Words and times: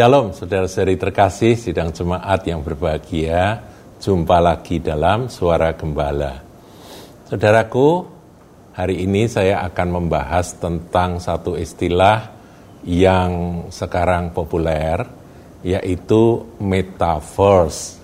Shalom, 0.00 0.32
saudara-saudari 0.32 0.96
terkasih, 0.96 1.60
sidang 1.60 1.92
jemaat 1.92 2.40
yang 2.48 2.64
berbahagia. 2.64 3.60
Jumpa 4.00 4.40
lagi 4.40 4.80
dalam 4.80 5.28
Suara 5.28 5.76
Gembala. 5.76 6.40
Saudaraku, 7.28 8.08
hari 8.72 9.04
ini 9.04 9.28
saya 9.28 9.60
akan 9.60 10.00
membahas 10.00 10.56
tentang 10.56 11.20
satu 11.20 11.52
istilah 11.52 12.32
yang 12.88 13.68
sekarang 13.68 14.32
populer, 14.32 15.04
yaitu 15.60 16.48
metaverse. 16.56 18.00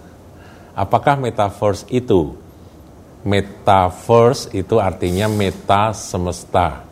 Apakah 0.76 1.16
metaverse 1.16 1.88
itu? 1.88 2.36
Metaverse 3.24 4.52
itu 4.52 4.76
artinya 4.76 5.32
meta 5.32 5.96
semesta. 5.96 6.84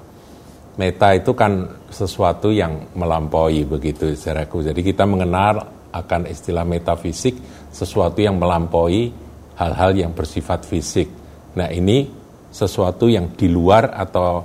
Meta 0.80 1.12
itu 1.12 1.36
kan 1.36 1.83
sesuatu 1.94 2.50
yang 2.50 2.90
melampaui 2.98 3.62
begitu 3.62 4.10
saudaraku. 4.18 4.66
Jadi 4.66 4.82
kita 4.82 5.06
mengenal 5.06 5.62
akan 5.94 6.26
istilah 6.26 6.66
metafisik 6.66 7.38
sesuatu 7.70 8.18
yang 8.18 8.34
melampaui 8.34 9.14
hal-hal 9.54 9.94
yang 9.94 10.10
bersifat 10.10 10.66
fisik. 10.66 11.06
Nah, 11.54 11.70
ini 11.70 12.10
sesuatu 12.50 13.06
yang 13.06 13.38
di 13.38 13.46
luar 13.46 13.94
atau 13.94 14.42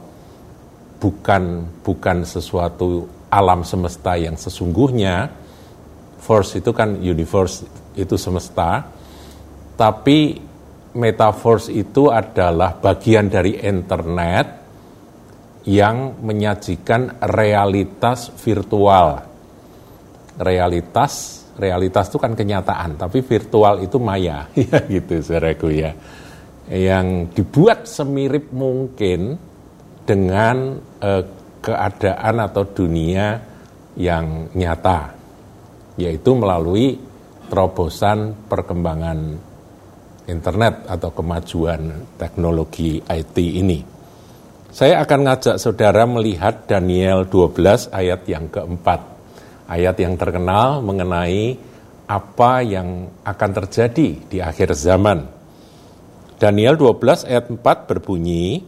bukan 1.02 1.44
bukan 1.81 2.22
sesuatu 2.22 3.09
alam 3.34 3.66
semesta 3.66 4.13
yang 4.13 4.38
sesungguhnya. 4.38 5.30
Force 6.22 6.61
itu 6.61 6.70
kan 6.70 7.02
universe 7.02 7.66
itu 7.97 8.13
semesta. 8.13 8.86
Tapi 9.73 10.38
metaverse 10.94 11.72
itu 11.72 12.11
adalah 12.11 12.75
bagian 12.75 13.31
dari 13.31 13.58
internet 13.61 14.59
yang 15.70 16.18
menyajikan 16.25 17.22
realitas 17.22 18.34
virtual. 18.42 19.22
Realitas 20.42 21.45
realitas 21.59 22.08
itu 22.09 22.17
kan 22.17 22.34
kenyataan, 22.34 22.95
tapi 22.98 23.22
virtual 23.22 23.84
itu 23.84 24.00
maya, 24.02 24.47
ya 24.58 24.80
gitu 24.90 25.22
saudaraku 25.22 25.70
ya. 25.70 25.92
Yang 26.72 27.38
dibuat 27.38 27.86
semirip 27.86 28.50
mungkin 28.56 29.38
dengan 30.08 30.80
eh, 31.03 31.23
keadaan 31.59 32.36
atau 32.40 32.64
dunia 32.66 33.38
yang 34.00 34.47
nyata, 34.56 35.12
yaitu 36.00 36.31
melalui 36.34 36.95
terobosan 37.52 38.47
perkembangan 38.47 39.20
internet 40.30 40.88
atau 40.88 41.09
kemajuan 41.12 42.16
teknologi 42.16 43.02
IT 43.02 43.38
ini. 43.38 43.98
Saya 44.70 45.02
akan 45.02 45.20
ngajak 45.25 45.58
saudara 45.58 46.06
melihat 46.06 46.70
Daniel 46.70 47.25
12 47.25 47.89
ayat 47.89 48.22
yang 48.30 48.45
keempat 48.53 49.02
ayat 49.70 49.98
yang 50.02 50.17
terkenal 50.17 50.81
mengenai 50.86 51.58
apa 52.09 52.66
yang 52.66 53.09
akan 53.22 53.52
terjadi 53.62 54.09
di 54.25 54.38
akhir 54.42 54.73
zaman. 54.73 55.25
Daniel 56.42 56.73
12 56.78 57.30
ayat 57.30 57.45
4 57.53 57.90
berbunyi, 57.90 58.66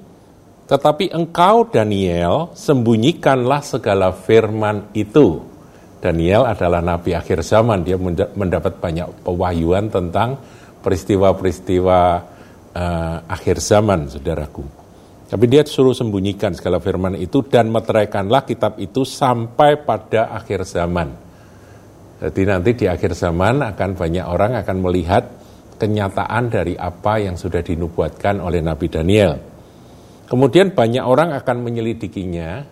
Tetapi 0.71 1.11
engkau 1.11 1.67
Daniel 1.67 2.55
sembunyikanlah 2.55 3.59
segala 3.59 4.15
firman 4.15 4.87
itu. 4.95 5.43
Daniel 5.99 6.47
adalah 6.47 6.79
nabi 6.79 7.11
akhir 7.11 7.43
zaman, 7.43 7.83
dia 7.83 7.99
mendapat 8.33 8.79
banyak 8.79 9.27
pewahyuan 9.27 9.91
tentang 9.91 10.39
peristiwa-peristiwa 10.79 11.99
uh, 12.71 13.15
akhir 13.27 13.59
zaman, 13.59 14.07
saudaraku. 14.07 14.80
Tapi 15.31 15.47
dia 15.47 15.63
suruh 15.63 15.95
sembunyikan 15.95 16.51
segala 16.51 16.83
firman 16.83 17.15
itu 17.15 17.39
dan 17.47 17.71
meteraikanlah 17.71 18.43
kitab 18.43 18.75
itu 18.83 19.07
sampai 19.07 19.79
pada 19.79 20.27
akhir 20.35 20.67
zaman. 20.67 21.07
Jadi 22.19 22.41
nanti 22.43 22.75
di 22.75 22.85
akhir 22.91 23.15
zaman 23.15 23.63
akan 23.63 23.95
banyak 23.95 24.27
orang 24.27 24.59
akan 24.59 24.77
melihat 24.83 25.23
kenyataan 25.79 26.51
dari 26.51 26.75
apa 26.75 27.23
yang 27.23 27.39
sudah 27.39 27.63
dinubuatkan 27.63 28.43
oleh 28.43 28.59
Nabi 28.59 28.91
Daniel. 28.91 29.39
Kemudian 30.27 30.75
banyak 30.75 31.01
orang 31.07 31.31
akan 31.31 31.57
menyelidikinya. 31.63 32.67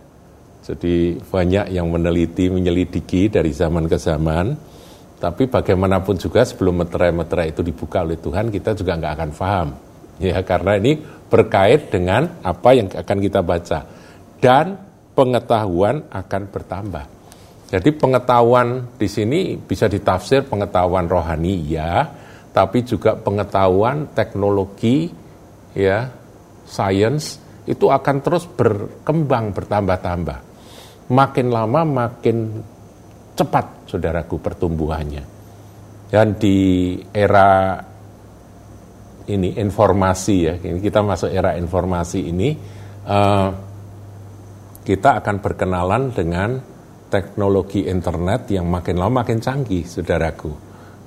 Jadi 0.59 1.15
banyak 1.15 1.71
yang 1.71 1.87
meneliti, 1.87 2.51
menyelidiki 2.51 3.31
dari 3.31 3.55
zaman 3.55 3.87
ke 3.87 3.95
zaman. 3.95 4.51
Tapi 5.15 5.47
bagaimanapun 5.47 6.19
juga 6.19 6.43
sebelum 6.43 6.83
meterai-meterai 6.83 7.55
itu 7.55 7.63
dibuka 7.63 8.03
oleh 8.03 8.19
Tuhan, 8.19 8.51
kita 8.51 8.75
juga 8.75 8.99
nggak 8.99 9.13
akan 9.15 9.31
paham. 9.31 9.69
Ya, 10.19 10.43
karena 10.43 10.75
ini 10.75 10.99
berkait 11.31 11.87
dengan 11.87 12.43
apa 12.43 12.75
yang 12.75 12.91
akan 12.91 13.17
kita 13.23 13.39
baca 13.39 13.79
dan 14.43 14.75
pengetahuan 15.15 16.07
akan 16.11 16.41
bertambah. 16.51 17.05
Jadi 17.69 17.89
pengetahuan 17.95 18.97
di 18.97 19.05
sini 19.05 19.55
bisa 19.55 19.85
ditafsir 19.85 20.43
pengetahuan 20.43 21.05
rohani 21.05 21.63
ya, 21.69 22.03
tapi 22.49 22.81
juga 22.81 23.13
pengetahuan 23.13 24.09
teknologi 24.17 25.07
ya, 25.77 26.09
science 26.65 27.37
itu 27.69 27.85
akan 27.85 28.15
terus 28.25 28.49
berkembang 28.49 29.53
bertambah-tambah. 29.53 30.39
Makin 31.13 31.47
lama 31.53 31.81
makin 31.85 32.37
cepat 33.37 33.85
saudaraku 33.85 34.41
pertumbuhannya. 34.41 35.23
Dan 36.09 36.41
di 36.41 36.97
era 37.13 37.77
ini 39.29 39.55
informasi 39.61 40.35
ya, 40.41 40.57
kita 40.57 41.05
masuk 41.05 41.29
era 41.29 41.53
informasi 41.53 42.19
ini, 42.33 42.49
uh, 43.05 43.49
kita 44.81 45.21
akan 45.21 45.35
berkenalan 45.37 46.09
dengan 46.09 46.57
teknologi 47.13 47.85
internet 47.85 48.49
yang 48.49 48.65
makin 48.65 48.97
lama 48.97 49.21
makin 49.21 49.37
canggih, 49.37 49.85
saudaraku. 49.85 50.49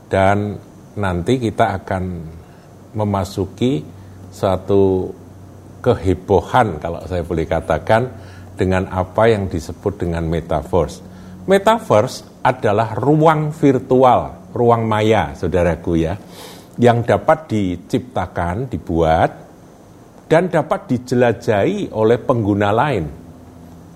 Dan 0.07 0.55
nanti 0.99 1.43
kita 1.43 1.83
akan 1.83 2.05
memasuki 2.95 3.83
suatu 4.31 5.11
kehebohan 5.83 6.79
kalau 6.79 7.03
saya 7.11 7.27
boleh 7.27 7.49
katakan 7.49 8.07
dengan 8.55 8.87
apa 8.87 9.27
yang 9.27 9.51
disebut 9.51 10.07
dengan 10.07 10.23
metaverse. 10.31 11.03
Metaverse 11.49 12.47
adalah 12.47 12.95
ruang 12.95 13.51
virtual, 13.51 14.53
ruang 14.55 14.87
maya, 14.87 15.35
saudaraku 15.35 15.99
ya 15.99 16.15
yang 16.81 17.05
dapat 17.05 17.53
diciptakan, 17.53 18.71
dibuat, 18.73 19.31
dan 20.29 20.49
dapat 20.49 20.89
dijelajahi 20.89 21.93
oleh 21.93 22.17
pengguna 22.17 22.73
lain. 22.73 23.05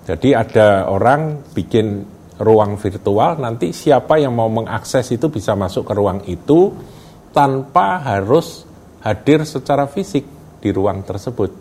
Jadi 0.05 0.37
ada 0.37 0.85
orang 0.85 1.41
bikin 1.51 2.05
ruang 2.37 2.77
virtual, 2.77 3.41
nanti 3.41 3.73
siapa 3.73 4.21
yang 4.21 4.37
mau 4.37 4.47
mengakses 4.47 5.09
itu 5.09 5.27
bisa 5.33 5.57
masuk 5.57 5.89
ke 5.89 5.93
ruang 5.97 6.21
itu 6.29 6.69
tanpa 7.33 7.97
harus 8.05 8.63
hadir 9.01 9.41
secara 9.43 9.89
fisik 9.89 10.23
di 10.61 10.69
ruang 10.69 11.01
tersebut. 11.01 11.51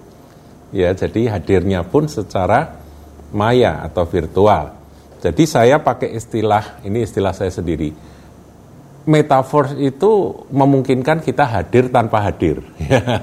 Ya, 0.76 0.92
jadi 0.92 1.32
hadirnya 1.32 1.88
pun 1.88 2.06
secara 2.06 2.76
maya 3.32 3.80
atau 3.82 4.04
virtual. 4.04 4.76
Jadi 5.24 5.44
saya 5.48 5.80
pakai 5.80 6.12
istilah, 6.14 6.84
ini 6.84 7.02
istilah 7.02 7.32
saya 7.32 7.50
sendiri, 7.50 7.90
metaverse 9.06 9.78
itu 9.78 10.34
memungkinkan 10.50 11.22
kita 11.22 11.46
hadir 11.46 11.88
tanpa 11.88 12.26
hadir. 12.26 12.60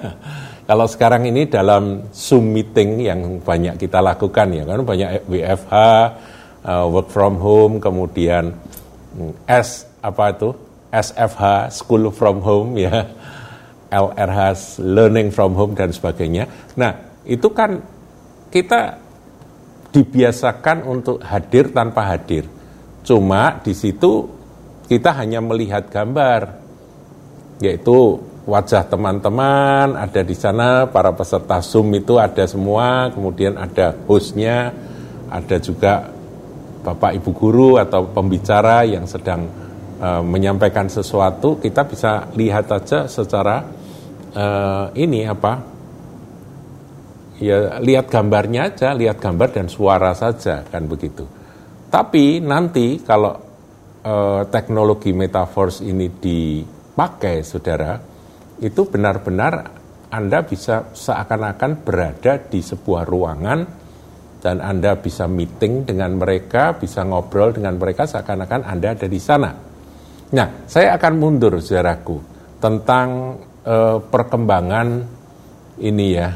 Kalau 0.70 0.88
sekarang 0.88 1.28
ini 1.28 1.44
dalam 1.52 2.08
Zoom 2.16 2.56
meeting 2.56 3.04
yang 3.04 3.44
banyak 3.44 3.76
kita 3.76 4.00
lakukan 4.00 4.48
ya 4.56 4.64
kan 4.64 4.80
banyak 4.88 5.28
WFH, 5.28 5.76
uh, 6.64 6.88
work 6.88 7.12
from 7.12 7.36
home, 7.36 7.84
kemudian 7.84 8.56
mm, 9.20 9.44
S 9.44 9.84
apa 10.00 10.32
itu 10.32 10.56
SFH, 10.88 11.68
school 11.76 12.08
from 12.16 12.40
home 12.40 12.80
ya, 12.80 13.12
LRH, 13.92 14.80
learning 14.80 15.36
from 15.36 15.52
home 15.52 15.76
dan 15.76 15.92
sebagainya. 15.92 16.48
Nah 16.80 16.96
itu 17.28 17.52
kan 17.52 17.84
kita 18.48 19.04
dibiasakan 19.92 20.88
untuk 20.88 21.20
hadir 21.28 21.76
tanpa 21.76 22.08
hadir. 22.08 22.48
Cuma 23.04 23.60
di 23.60 23.76
situ 23.76 24.43
kita 24.88 25.16
hanya 25.16 25.40
melihat 25.40 25.88
gambar, 25.88 26.60
yaitu 27.64 28.20
wajah 28.44 28.84
teman-teman 28.88 29.96
ada 29.96 30.22
di 30.22 30.36
sana, 30.36 30.88
para 30.88 31.16
peserta 31.16 31.64
Zoom 31.64 31.96
itu 31.96 32.20
ada 32.20 32.44
semua, 32.44 33.08
kemudian 33.16 33.56
ada 33.56 33.96
hostnya, 34.08 34.76
ada 35.32 35.58
juga 35.64 36.12
Bapak 36.84 37.16
Ibu 37.16 37.32
Guru 37.32 37.72
atau 37.80 38.12
pembicara 38.12 38.84
yang 38.84 39.08
sedang 39.08 39.48
uh, 40.04 40.20
menyampaikan 40.20 40.92
sesuatu, 40.92 41.56
kita 41.56 41.88
bisa 41.88 42.28
lihat 42.36 42.68
saja 42.68 43.08
secara 43.08 43.64
uh, 44.36 44.92
ini 44.92 45.24
apa, 45.24 45.64
ya 47.40 47.80
lihat 47.80 48.12
gambarnya 48.12 48.76
aja, 48.76 48.92
lihat 48.92 49.24
gambar 49.24 49.56
dan 49.56 49.72
suara 49.72 50.12
saja, 50.12 50.68
kan 50.68 50.84
begitu. 50.84 51.24
Tapi 51.88 52.44
nanti 52.44 53.00
kalau 53.00 53.40
eh, 54.04 54.42
teknologi 54.52 55.16
metaverse 55.16 55.88
ini 55.88 56.12
dipakai, 56.12 57.42
saudara, 57.42 57.96
itu 58.60 58.82
benar-benar 58.86 59.82
Anda 60.14 60.46
bisa 60.46 60.94
seakan-akan 60.94 61.82
berada 61.82 62.38
di 62.38 62.62
sebuah 62.62 63.04
ruangan 63.08 63.60
dan 64.44 64.60
Anda 64.60 65.00
bisa 65.00 65.26
meeting 65.26 65.88
dengan 65.88 66.20
mereka, 66.20 66.76
bisa 66.76 67.02
ngobrol 67.08 67.56
dengan 67.56 67.80
mereka 67.80 68.06
seakan-akan 68.06 68.68
Anda 68.68 68.94
ada 68.94 69.08
di 69.08 69.18
sana. 69.18 69.50
Nah, 70.34 70.48
saya 70.68 71.00
akan 71.00 71.14
mundur 71.16 71.58
saudaraku 71.64 72.20
tentang 72.60 73.40
eh, 73.64 73.98
perkembangan 74.04 74.88
ini 75.82 76.08
ya, 76.14 76.30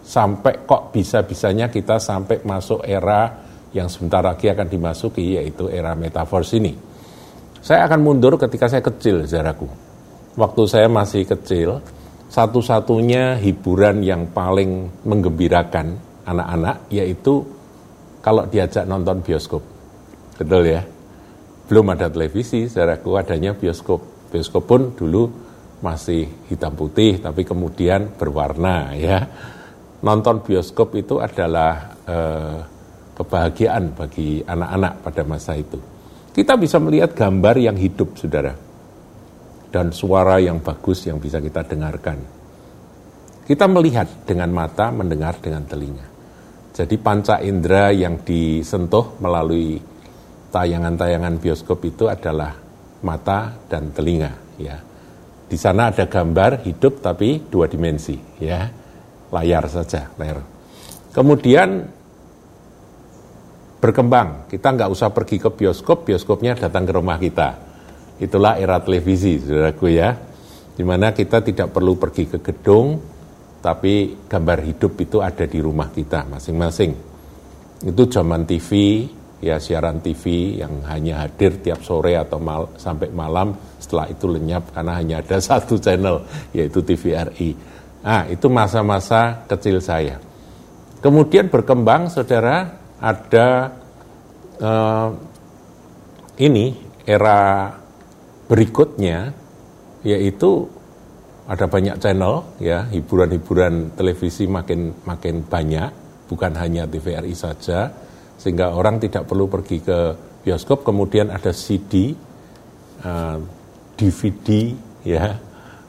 sampai 0.00 0.64
kok 0.64 0.94
bisa-bisanya 0.96 1.68
kita 1.68 2.00
sampai 2.00 2.40
masuk 2.40 2.80
era 2.86 3.44
yang 3.76 3.92
sebentar 3.92 4.24
lagi 4.24 4.48
akan 4.48 4.64
dimasuki 4.64 5.36
yaitu 5.36 5.68
era 5.68 5.92
metaverse 5.92 6.56
ini. 6.56 6.87
Saya 7.68 7.84
akan 7.84 8.00
mundur 8.00 8.40
ketika 8.40 8.64
saya 8.64 8.80
kecil, 8.80 9.28
saudaraku. 9.28 9.68
Waktu 10.40 10.62
saya 10.64 10.88
masih 10.88 11.28
kecil, 11.28 11.84
satu-satunya 12.32 13.36
hiburan 13.44 14.00
yang 14.00 14.24
paling 14.32 14.88
menggembirakan 15.04 16.00
anak-anak 16.24 16.88
yaitu 16.88 17.44
kalau 18.24 18.48
diajak 18.48 18.88
nonton 18.88 19.20
bioskop. 19.20 19.60
Betul 20.40 20.64
ya? 20.64 20.80
Belum 21.68 21.92
ada 21.92 22.08
televisi, 22.08 22.72
saudaraku 22.72 23.20
adanya 23.20 23.52
bioskop. 23.52 24.32
Bioskop 24.32 24.64
pun 24.64 24.96
dulu 24.96 25.28
masih 25.84 26.24
hitam 26.48 26.72
putih 26.72 27.20
tapi 27.20 27.44
kemudian 27.44 28.16
berwarna 28.16 28.96
ya. 28.96 29.28
Nonton 30.08 30.40
bioskop 30.40 30.96
itu 30.96 31.20
adalah 31.20 32.00
eh, 32.08 32.58
kebahagiaan 33.12 33.92
bagi 33.92 34.40
anak-anak 34.40 35.04
pada 35.04 35.22
masa 35.28 35.52
itu. 35.52 35.97
Kita 36.38 36.54
bisa 36.54 36.78
melihat 36.78 37.18
gambar 37.18 37.58
yang 37.58 37.74
hidup, 37.74 38.14
saudara. 38.14 38.54
Dan 39.74 39.90
suara 39.90 40.38
yang 40.38 40.62
bagus 40.62 41.02
yang 41.10 41.18
bisa 41.18 41.42
kita 41.42 41.66
dengarkan. 41.66 42.14
Kita 43.42 43.66
melihat 43.66 44.22
dengan 44.22 44.54
mata, 44.54 44.94
mendengar 44.94 45.42
dengan 45.42 45.66
telinga. 45.66 46.06
Jadi 46.78 46.94
panca 47.02 47.42
indera 47.42 47.90
yang 47.90 48.22
disentuh 48.22 49.18
melalui 49.18 49.82
tayangan-tayangan 50.54 51.42
bioskop 51.42 51.82
itu 51.82 52.06
adalah 52.06 52.54
mata 53.02 53.58
dan 53.66 53.90
telinga 53.90 54.30
ya. 54.62 54.78
Di 55.42 55.58
sana 55.58 55.90
ada 55.90 56.06
gambar 56.06 56.62
hidup 56.62 57.02
tapi 57.02 57.50
dua 57.50 57.66
dimensi 57.66 58.14
ya. 58.38 58.62
Layar 59.34 59.66
saja, 59.66 60.06
layar. 60.14 60.38
Kemudian 61.10 61.97
berkembang, 63.78 64.50
kita 64.50 64.74
nggak 64.74 64.90
usah 64.90 65.14
pergi 65.14 65.38
ke 65.38 65.50
bioskop, 65.54 66.06
bioskopnya 66.06 66.58
datang 66.58 66.84
ke 66.84 66.92
rumah 66.92 67.18
kita. 67.18 67.48
Itulah 68.18 68.58
era 68.58 68.82
televisi, 68.82 69.38
saudaraku 69.38 69.86
ya. 69.94 70.10
Di 70.74 70.82
mana 70.86 71.14
kita 71.14 71.42
tidak 71.42 71.74
perlu 71.74 71.98
pergi 71.98 72.26
ke 72.26 72.38
gedung, 72.42 72.98
tapi 73.58 74.14
gambar 74.26 74.58
hidup 74.62 74.92
itu 75.02 75.18
ada 75.18 75.46
di 75.46 75.58
rumah 75.58 75.90
kita 75.90 76.26
masing-masing. 76.26 76.94
Itu 77.82 78.06
zaman 78.10 78.46
TV, 78.46 79.02
ya 79.42 79.58
siaran 79.58 80.02
TV 80.02 80.58
yang 80.62 80.82
hanya 80.86 81.26
hadir 81.26 81.58
tiap 81.62 81.82
sore 81.82 82.18
atau 82.18 82.38
mal, 82.38 82.74
sampai 82.78 83.10
malam, 83.10 83.54
setelah 83.78 84.10
itu 84.10 84.26
lenyap 84.30 84.74
karena 84.74 84.92
hanya 84.98 85.14
ada 85.22 85.38
satu 85.50 85.78
channel, 85.78 86.22
yaitu 86.54 86.82
TVRI. 86.82 87.50
Nah, 88.02 88.30
itu 88.30 88.46
masa-masa 88.46 89.42
kecil 89.50 89.82
saya. 89.82 90.22
Kemudian 91.02 91.50
berkembang, 91.50 92.10
saudara, 92.10 92.77
ada 92.98 93.72
uh, 94.58 95.08
ini 96.38 96.74
era 97.06 97.70
berikutnya, 98.50 99.32
yaitu 100.02 100.66
ada 101.48 101.66
banyak 101.66 101.96
channel 102.02 102.58
ya. 102.60 102.86
Hiburan-hiburan 102.90 103.94
televisi 103.94 104.44
makin 104.50 104.92
makin 105.06 105.46
banyak 105.46 105.90
bukan 106.28 106.52
hanya 106.60 106.84
TVRI 106.84 107.32
saja 107.32 107.88
sehingga 108.38 108.76
orang 108.76 109.02
tidak 109.02 109.26
perlu 109.26 109.50
pergi 109.50 109.82
ke 109.82 109.98
bioskop. 110.46 110.86
Kemudian 110.86 111.32
ada 111.32 111.50
CD 111.50 112.12
uh, 113.02 113.08
eh, 113.08 113.38
DVD 113.98 114.48
ya. 115.06 115.26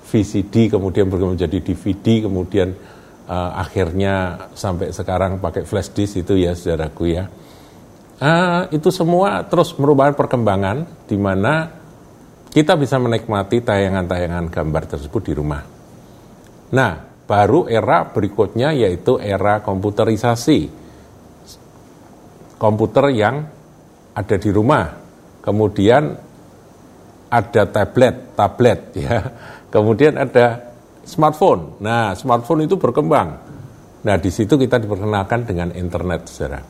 VCD 0.09 0.73
kemudian 0.73 1.05
berkembang 1.05 1.37
menjadi 1.37 1.61
DVD 1.61 2.25
kemudian 2.25 2.73
uh, 3.29 3.51
akhirnya 3.61 4.49
sampai 4.57 4.89
sekarang 4.89 5.37
pakai 5.37 5.63
flash 5.63 5.93
disk 5.93 6.25
itu 6.25 6.33
ya 6.41 6.57
saudaraku 6.57 7.13
ya 7.13 7.29
uh, 8.19 8.67
itu 8.73 8.89
semua 8.89 9.45
terus 9.45 9.77
merupakan 9.77 10.17
perkembangan 10.17 11.05
di 11.05 11.15
mana 11.15 11.79
kita 12.49 12.73
bisa 12.75 12.97
menikmati 12.97 13.61
tayangan-tayangan 13.61 14.49
gambar 14.49 14.83
tersebut 14.89 15.21
di 15.21 15.33
rumah. 15.37 15.61
Nah, 16.73 16.91
baru 17.29 17.69
era 17.69 18.09
berikutnya 18.09 18.73
yaitu 18.73 19.21
era 19.21 19.61
komputerisasi. 19.61 20.81
Komputer 22.57 23.05
yang 23.13 23.45
ada 24.17 24.35
di 24.35 24.49
rumah. 24.49 24.97
Kemudian 25.45 26.17
ada 27.29 27.63
tablet, 27.69 28.33
tablet 28.33 28.79
ya. 28.97 29.17
Kemudian 29.73 30.17
ada 30.17 30.68
smartphone. 31.09 31.81
Nah, 31.81 32.13
smartphone 32.13 32.69
itu 32.69 32.77
berkembang. 32.77 33.29
Nah, 34.05 34.15
di 34.21 34.29
situ 34.29 34.55
kita 34.55 34.77
diperkenalkan 34.77 35.49
dengan 35.49 35.73
internet, 35.73 36.29
saudara. 36.29 36.61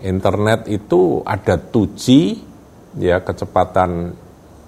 Internet 0.00 0.66
itu 0.72 1.20
ada 1.20 1.60
2G, 1.60 2.04
ya 2.98 3.20
kecepatan 3.20 4.16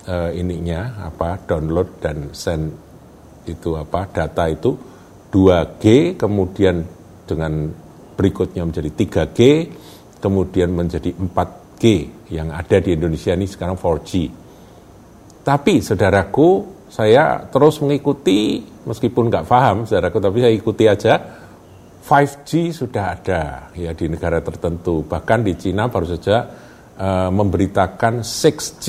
uh, 0.06 0.30
ininya 0.30 1.08
apa 1.08 1.42
download 1.42 1.98
dan 1.98 2.30
send 2.30 2.70
itu 3.42 3.74
apa 3.74 4.06
data 4.06 4.46
itu 4.46 4.78
2G 5.34 6.14
kemudian 6.14 6.86
dengan 7.26 7.66
berikutnya 8.14 8.62
menjadi 8.62 8.90
3G 8.94 9.40
kemudian 10.22 10.70
menjadi 10.70 11.10
4G 11.10 11.82
yang 12.30 12.54
ada 12.54 12.78
di 12.78 12.94
Indonesia 12.94 13.34
ini 13.34 13.50
sekarang 13.50 13.74
4G. 13.74 14.12
Tapi 15.42 15.82
saudaraku 15.82 16.48
saya 16.92 17.48
terus 17.48 17.80
mengikuti 17.80 18.60
meskipun 18.84 19.32
nggak 19.32 19.48
paham 19.48 19.88
saudaraku 19.88 20.20
tapi 20.20 20.44
saya 20.44 20.52
ikuti 20.52 20.84
aja 20.84 21.14
5G 22.04 22.76
sudah 22.76 23.04
ada 23.16 23.72
ya 23.72 23.96
di 23.96 24.12
negara 24.12 24.44
tertentu 24.44 25.00
bahkan 25.08 25.40
di 25.40 25.56
Cina 25.56 25.88
baru 25.88 26.04
saja 26.04 26.36
uh, 27.00 27.30
memberitakan 27.32 28.20
6G 28.20 28.86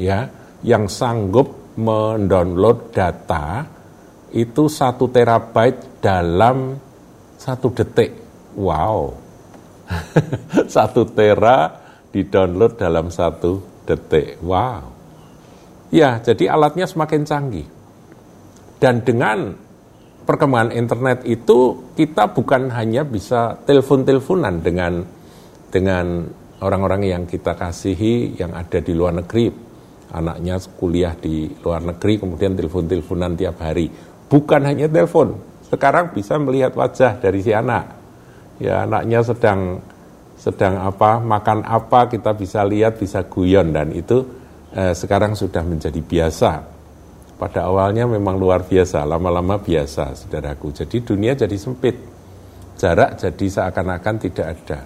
ya 0.00 0.24
yang 0.64 0.88
sanggup 0.88 1.76
mendownload 1.76 2.94
data 2.94 3.66
itu 4.32 4.72
satu 4.72 5.12
terabyte 5.12 6.00
dalam 6.00 6.76
satu 7.36 7.68
detik. 7.72 8.12
Wow, 8.56 9.16
satu 10.74 11.08
tera 11.08 11.72
di-download 12.12 12.76
dalam 12.76 13.08
satu 13.08 13.84
detik. 13.84 14.40
Wow. 14.44 15.01
Ya, 15.92 16.16
jadi 16.24 16.56
alatnya 16.56 16.88
semakin 16.88 17.28
canggih. 17.28 17.68
Dan 18.80 19.04
dengan 19.04 19.52
perkembangan 20.24 20.72
internet 20.72 21.28
itu 21.28 21.92
kita 21.92 22.32
bukan 22.32 22.72
hanya 22.72 23.04
bisa 23.04 23.60
telepon-teleponan 23.68 24.64
dengan 24.64 25.04
dengan 25.68 26.24
orang-orang 26.64 27.04
yang 27.04 27.22
kita 27.28 27.52
kasihi 27.60 28.40
yang 28.40 28.56
ada 28.56 28.80
di 28.80 28.96
luar 28.96 29.20
negeri, 29.20 29.52
anaknya 30.16 30.56
kuliah 30.80 31.12
di 31.12 31.52
luar 31.60 31.84
negeri 31.84 32.24
kemudian 32.24 32.56
telepon-teleponan 32.56 33.36
tiap 33.36 33.60
hari. 33.60 33.92
Bukan 34.32 34.64
hanya 34.64 34.88
telepon, 34.88 35.36
sekarang 35.68 36.16
bisa 36.16 36.40
melihat 36.40 36.72
wajah 36.72 37.20
dari 37.20 37.44
si 37.44 37.52
anak. 37.52 38.00
Ya 38.56 38.88
anaknya 38.88 39.20
sedang 39.20 39.84
sedang 40.40 40.80
apa, 40.80 41.20
makan 41.20 41.68
apa 41.68 42.08
kita 42.08 42.32
bisa 42.32 42.64
lihat, 42.64 42.96
bisa 42.96 43.28
guyon 43.28 43.76
dan 43.76 43.92
itu 43.92 44.41
eh, 44.76 44.94
sekarang 44.96 45.36
sudah 45.36 45.62
menjadi 45.64 46.00
biasa. 46.00 46.50
Pada 47.36 47.66
awalnya 47.66 48.06
memang 48.06 48.38
luar 48.38 48.62
biasa, 48.62 49.02
lama-lama 49.02 49.58
biasa, 49.58 50.14
saudaraku. 50.14 50.70
Jadi 50.70 51.02
dunia 51.02 51.34
jadi 51.34 51.56
sempit, 51.58 51.98
jarak 52.78 53.18
jadi 53.18 53.46
seakan-akan 53.50 54.16
tidak 54.22 54.46
ada. 54.54 54.80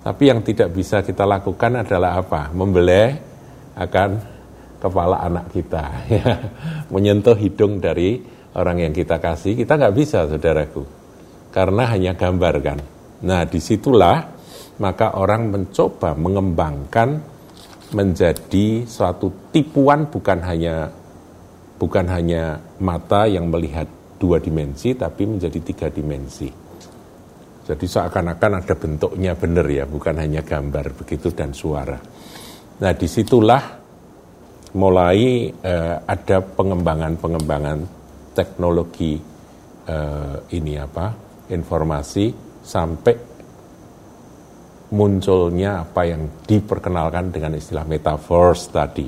Tapi 0.00 0.22
yang 0.28 0.44
tidak 0.44 0.68
bisa 0.72 1.00
kita 1.00 1.24
lakukan 1.24 1.80
adalah 1.80 2.20
apa? 2.20 2.52
Membelai 2.52 3.16
akan 3.76 4.10
kepala 4.80 5.24
anak 5.24 5.48
kita, 5.52 5.84
ya. 6.12 6.28
menyentuh 6.92 7.36
hidung 7.36 7.80
dari 7.80 8.20
orang 8.56 8.84
yang 8.84 8.92
kita 8.92 9.16
kasih, 9.16 9.56
kita 9.56 9.80
nggak 9.80 9.96
bisa, 9.96 10.28
saudaraku, 10.28 10.84
karena 11.52 11.88
hanya 11.88 12.12
gambar 12.16 12.54
kan. 12.60 12.78
Nah, 13.24 13.44
di 13.44 13.60
situlah 13.60 14.40
maka 14.80 15.12
orang 15.20 15.52
mencoba 15.52 16.16
mengembangkan 16.16 17.20
menjadi 17.90 18.86
suatu 18.86 19.50
tipuan 19.50 20.06
bukan 20.06 20.38
hanya 20.46 20.90
bukan 21.80 22.06
hanya 22.12 22.60
mata 22.78 23.24
yang 23.24 23.48
melihat 23.48 23.88
dua 24.20 24.36
dimensi, 24.36 24.92
tapi 24.92 25.24
menjadi 25.24 25.58
tiga 25.64 25.88
dimensi. 25.88 26.52
Jadi 27.64 27.86
seakan-akan 27.86 28.52
ada 28.60 28.74
bentuknya 28.76 29.32
benar 29.32 29.64
ya, 29.64 29.88
bukan 29.88 30.18
hanya 30.20 30.44
gambar 30.44 30.92
begitu 30.92 31.32
dan 31.32 31.56
suara. 31.56 31.96
Nah 32.80 32.92
di 32.92 33.08
situlah 33.08 33.62
mulai 34.76 35.48
uh, 35.50 35.96
ada 36.04 36.38
pengembangan-pengembangan 36.44 37.78
teknologi 38.36 39.18
uh, 39.88 40.36
ini 40.52 40.74
apa 40.78 41.06
informasi 41.50 42.30
sampai 42.62 43.29
munculnya 44.90 45.86
apa 45.86 46.02
yang 46.06 46.42
diperkenalkan 46.42 47.30
dengan 47.30 47.54
istilah 47.54 47.86
metaverse 47.86 48.64
tadi. 48.74 49.06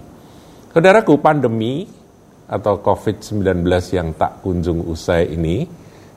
Saudaraku, 0.72 1.18
pandemi 1.18 1.84
atau 2.46 2.78
COVID-19 2.80 3.66
yang 3.92 4.14
tak 4.14 4.40
kunjung 4.40 4.86
usai 4.86 5.34
ini, 5.34 5.66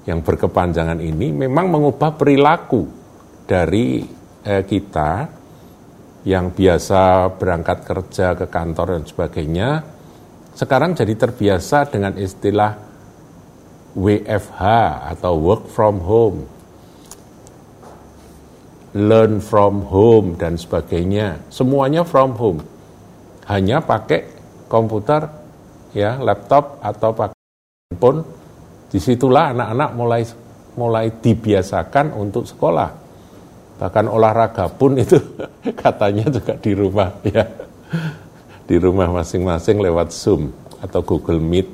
yang 0.05 0.21
berkepanjangan 0.21 1.01
ini 1.01 1.33
memang 1.33 1.73
mengubah 1.73 2.13
perilaku 2.13 2.85
dari 3.49 4.05
eh, 4.45 4.63
kita 4.63 5.11
yang 6.25 6.53
biasa 6.53 7.33
berangkat 7.37 7.85
kerja 7.85 8.33
ke 8.33 8.45
kantor 8.49 8.97
dan 8.97 9.03
sebagainya, 9.05 9.69
sekarang 10.57 10.97
jadi 10.97 11.13
terbiasa 11.13 11.89
dengan 11.89 12.17
istilah 12.17 12.73
WFH 13.95 14.61
atau 15.13 15.33
work 15.37 15.69
from 15.69 16.01
home 16.01 16.54
learn 18.95 19.43
from 19.43 19.83
home 19.91 20.39
dan 20.39 20.55
sebagainya. 20.55 21.43
Semuanya 21.51 22.07
from 22.07 22.31
home. 22.39 22.63
Hanya 23.51 23.83
pakai 23.83 24.23
komputer, 24.71 25.27
ya, 25.91 26.15
laptop 26.23 26.79
atau 26.79 27.11
pakai 27.11 27.37
handphone. 27.91 28.23
Di 28.87 28.97
situlah 29.03 29.51
anak-anak 29.51 29.89
mulai 29.99 30.23
mulai 30.79 31.11
dibiasakan 31.11 32.15
untuk 32.15 32.47
sekolah. 32.47 32.89
Bahkan 33.75 34.05
olahraga 34.07 34.71
pun 34.71 34.95
itu 35.03 35.19
katanya 35.75 36.31
juga 36.31 36.55
di 36.55 36.71
rumah 36.71 37.11
ya. 37.27 37.43
Di 38.65 38.79
rumah 38.79 39.11
masing-masing 39.11 39.77
lewat 39.83 40.15
Zoom 40.15 40.49
atau 40.79 41.03
Google 41.03 41.43
Meet 41.43 41.67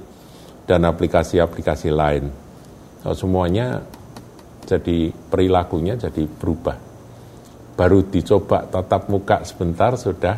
dan 0.66 0.84
aplikasi-aplikasi 0.90 1.94
lain. 1.94 2.28
So, 3.06 3.16
semuanya 3.16 3.86
jadi 4.68 5.14
perilakunya 5.32 5.96
jadi 5.96 6.28
berubah 6.28 6.91
baru 7.82 8.06
dicoba 8.06 8.70
tatap 8.70 9.10
muka 9.10 9.42
sebentar 9.42 9.98
sudah 9.98 10.38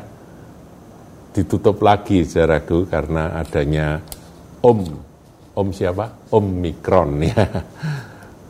ditutup 1.36 1.84
lagi 1.84 2.24
saudaraku 2.24 2.88
karena 2.88 3.36
adanya 3.36 4.00
Om 4.64 4.80
Om 5.52 5.70
siapa? 5.76 6.32
Om 6.32 6.46
Mikron 6.64 7.20
ya. 7.28 7.44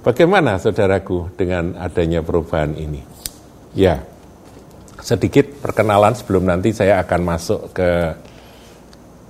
Bagaimana 0.06 0.62
saudaraku 0.62 1.34
dengan 1.34 1.74
adanya 1.82 2.22
perubahan 2.22 2.78
ini? 2.78 3.02
Ya, 3.74 4.06
sedikit 5.02 5.58
perkenalan 5.58 6.14
sebelum 6.14 6.46
nanti 6.46 6.70
saya 6.70 7.02
akan 7.02 7.22
masuk 7.26 7.62
ke 7.74 7.92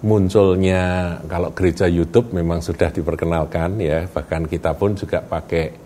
munculnya 0.03 1.15
kalau 1.31 1.55
gereja 1.55 1.87
YouTube 1.87 2.35
memang 2.35 2.59
sudah 2.59 2.91
diperkenalkan 2.91 3.79
ya 3.79 4.03
bahkan 4.11 4.43
kita 4.43 4.75
pun 4.75 4.99
juga 4.99 5.23
pakai 5.23 5.82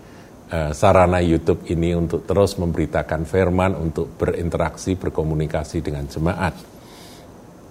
uh, 0.48 0.72
sarana 0.72 1.20
YouTube 1.20 1.68
ini 1.68 1.92
untuk 1.94 2.24
terus 2.24 2.56
memberitakan 2.56 3.24
firman, 3.28 3.76
untuk 3.76 4.16
berinteraksi, 4.16 4.96
berkomunikasi 4.96 5.84
dengan 5.84 6.08
jemaat. 6.08 6.54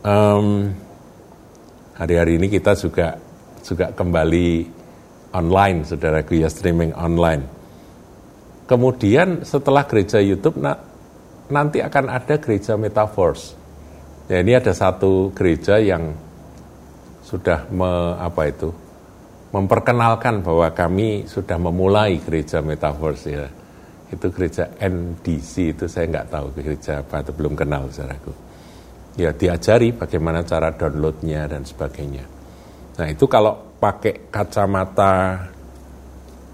Um, 0.06 0.72
hari-hari 1.98 2.38
ini 2.40 2.48
kita 2.48 2.78
juga 2.78 3.18
juga 3.66 3.92
kembali 3.92 4.50
online, 5.36 5.84
saudaraku 5.84 6.40
ya 6.40 6.48
streaming 6.48 6.96
online. 6.96 7.44
Kemudian 8.68 9.44
setelah 9.44 9.88
gereja 9.88 10.20
YouTube, 10.20 10.60
na, 10.60 10.76
nanti 11.52 11.80
akan 11.84 12.12
ada 12.12 12.36
gereja 12.40 12.76
metaverse. 12.76 13.56
Ya 14.28 14.44
ini 14.44 14.60
ada 14.60 14.76
satu 14.76 15.32
gereja 15.32 15.80
yang 15.80 16.12
sudah 17.24 17.68
me, 17.72 18.16
apa 18.20 18.52
itu 18.52 18.87
memperkenalkan 19.52 20.44
bahwa 20.44 20.68
kami 20.76 21.24
sudah 21.24 21.56
memulai 21.56 22.20
gereja 22.20 22.60
metaverse 22.60 23.28
ya. 23.32 23.48
Itu 24.08 24.32
gereja 24.32 24.72
NDC 24.80 25.76
itu 25.76 25.86
saya 25.88 26.08
nggak 26.08 26.28
tahu 26.32 26.48
gereja 26.56 27.04
apa 27.04 27.24
itu 27.24 27.32
belum 27.36 27.54
kenal 27.56 27.92
saudaraku. 27.92 28.32
Ya 29.20 29.34
diajari 29.34 29.92
bagaimana 29.92 30.44
cara 30.48 30.72
downloadnya 30.72 31.48
dan 31.48 31.68
sebagainya. 31.68 32.24
Nah 32.98 33.08
itu 33.08 33.26
kalau 33.28 33.76
pakai 33.78 34.32
kacamata 34.32 35.48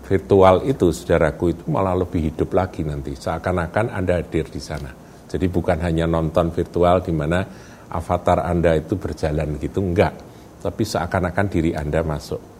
virtual 0.05 0.65
itu 0.65 0.89
saudaraku 0.89 1.45
itu 1.53 1.63
malah 1.69 1.93
lebih 1.93 2.33
hidup 2.33 2.53
lagi 2.57 2.81
nanti 2.81 3.13
seakan-akan 3.13 3.93
Anda 3.93 4.21
hadir 4.21 4.49
di 4.49 4.61
sana. 4.61 4.89
Jadi 5.29 5.49
bukan 5.49 5.81
hanya 5.81 6.05
nonton 6.05 6.53
virtual 6.53 7.01
di 7.01 7.13
mana 7.13 7.41
avatar 7.89 8.45
Anda 8.45 8.77
itu 8.77 8.97
berjalan 8.97 9.57
gitu 9.57 9.81
enggak, 9.81 10.13
tapi 10.61 10.83
seakan-akan 10.85 11.47
diri 11.49 11.73
Anda 11.73 12.01
masuk 12.05 12.52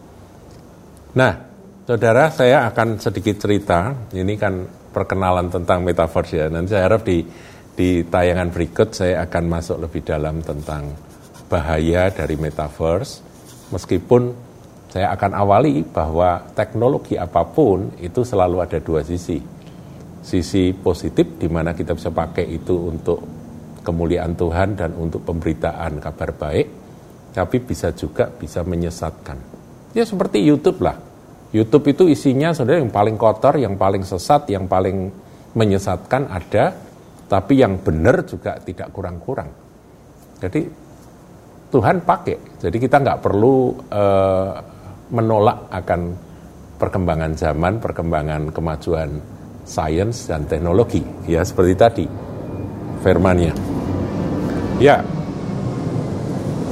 Nah, 1.14 1.32
saudara, 1.86 2.26
saya 2.34 2.66
akan 2.66 2.98
sedikit 2.98 3.38
cerita. 3.38 3.94
Ini 4.10 4.34
kan 4.34 4.66
perkenalan 4.90 5.46
tentang 5.46 5.86
metaverse 5.86 6.34
ya. 6.34 6.46
Nanti 6.50 6.74
saya 6.74 6.90
harap 6.90 7.06
di 7.06 7.22
di 7.74 8.02
tayangan 8.06 8.50
berikut 8.50 8.94
saya 8.94 9.22
akan 9.26 9.44
masuk 9.46 9.78
lebih 9.82 10.02
dalam 10.02 10.42
tentang 10.42 10.90
bahaya 11.46 12.10
dari 12.10 12.34
metaverse. 12.34 13.22
Meskipun 13.70 14.34
saya 14.90 15.14
akan 15.14 15.38
awali 15.38 15.86
bahwa 15.86 16.50
teknologi 16.54 17.14
apa 17.14 17.46
pun 17.46 17.94
itu 18.02 18.26
selalu 18.26 18.62
ada 18.62 18.82
dua 18.82 19.06
sisi. 19.06 19.38
Sisi 20.18 20.74
positif 20.74 21.38
di 21.38 21.46
mana 21.46 21.78
kita 21.78 21.94
bisa 21.94 22.10
pakai 22.10 22.58
itu 22.58 22.90
untuk 22.90 23.22
kemuliaan 23.86 24.34
Tuhan 24.34 24.74
dan 24.74 24.90
untuk 24.98 25.22
pemberitaan 25.22 26.02
kabar 26.02 26.34
baik, 26.34 26.66
tapi 27.36 27.56
bisa 27.62 27.94
juga 27.94 28.26
bisa 28.34 28.66
menyesatkan. 28.66 29.63
Ya 29.94 30.02
seperti 30.02 30.42
YouTube 30.42 30.82
lah. 30.82 30.98
YouTube 31.54 31.94
itu 31.94 32.10
isinya 32.10 32.50
saudara 32.50 32.82
yang 32.82 32.90
paling 32.90 33.14
kotor, 33.14 33.54
yang 33.62 33.78
paling 33.78 34.02
sesat, 34.02 34.50
yang 34.50 34.66
paling 34.66 35.06
menyesatkan 35.54 36.26
ada, 36.26 36.74
tapi 37.30 37.62
yang 37.62 37.78
benar 37.78 38.26
juga 38.26 38.58
tidak 38.58 38.90
kurang-kurang. 38.90 39.54
Jadi 40.42 40.66
Tuhan 41.70 42.02
pakai. 42.02 42.58
Jadi 42.58 42.76
kita 42.82 42.98
nggak 42.98 43.22
perlu 43.22 43.70
uh, 43.94 44.52
menolak 45.14 45.70
akan 45.70 46.00
perkembangan 46.74 47.32
zaman, 47.38 47.78
perkembangan 47.78 48.50
kemajuan 48.50 49.10
sains 49.62 50.26
dan 50.26 50.50
teknologi. 50.50 51.06
Ya 51.30 51.46
seperti 51.46 51.74
tadi 51.78 52.06
firmannya. 53.02 53.54
Ya, 54.82 55.06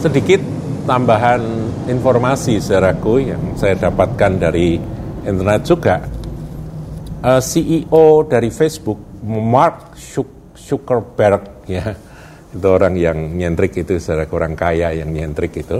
sedikit 0.03 0.43
tambahan 0.83 1.43
informasi 1.87 2.59
saudaraku 2.59 3.23
yang 3.23 3.43
saya 3.55 3.79
dapatkan 3.79 4.33
dari 4.39 4.79
internet 5.23 5.63
juga. 5.63 5.97
Uh, 7.23 7.39
eh, 7.39 7.43
CEO 7.43 8.27
dari 8.27 8.51
Facebook, 8.51 9.23
Mark 9.23 9.95
Zuckerberg, 10.59 11.67
ya, 11.71 11.95
itu 12.51 12.67
orang 12.67 12.99
yang 12.99 13.19
nyentrik 13.39 13.79
itu, 13.79 14.03
saudara 14.03 14.27
orang 14.27 14.59
kaya 14.59 14.91
yang 14.91 15.15
nyentrik 15.15 15.55
itu, 15.63 15.79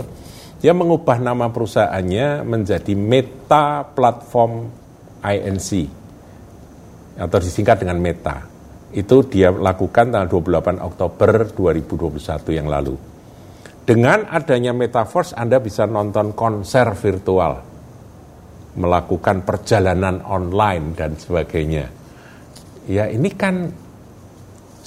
dia 0.63 0.71
mengubah 0.71 1.19
nama 1.19 1.51
perusahaannya 1.51 2.47
menjadi 2.47 2.95
Meta 2.95 3.83
Platform 3.83 4.71
INC, 5.19 5.69
atau 7.19 7.37
disingkat 7.43 7.83
dengan 7.83 7.99
Meta. 7.99 8.47
Itu 8.95 9.27
dia 9.27 9.51
lakukan 9.51 10.15
tanggal 10.15 10.31
28 10.31 10.79
Oktober 10.79 11.51
2021 11.51 12.55
yang 12.55 12.71
lalu. 12.71 13.12
Dengan 13.83 14.23
adanya 14.31 14.71
metaverse 14.71 15.35
Anda 15.35 15.59
bisa 15.59 15.83
nonton 15.83 16.31
konser 16.31 16.87
virtual, 16.95 17.59
melakukan 18.79 19.43
perjalanan 19.43 20.23
online 20.23 20.95
dan 20.95 21.19
sebagainya. 21.19 21.91
Ya 22.87 23.11
ini 23.11 23.27
kan 23.35 23.67